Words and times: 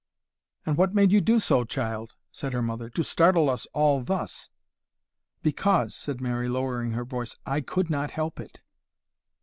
"And 0.65 0.77
what 0.77 0.95
made 0.95 1.11
you 1.11 1.21
do 1.21 1.37
so, 1.37 1.63
child," 1.63 2.15
said 2.31 2.53
her 2.53 2.63
mother, 2.63 2.89
"to 2.89 3.03
startle 3.03 3.51
us 3.51 3.67
all 3.71 4.01
thus?" 4.01 4.49
"Because," 5.43 5.93
said 5.93 6.19
Mary, 6.19 6.49
lowering 6.49 6.93
her 6.93 7.05
voice, 7.05 7.35
"I 7.45 7.61
could 7.61 7.87
not 7.91 8.09
help 8.09 8.39
it." 8.39 8.61